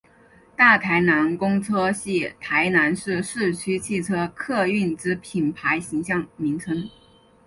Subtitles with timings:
[0.57, 6.89] 大台南公车系台南市市区汽车客运之品牌形象名称。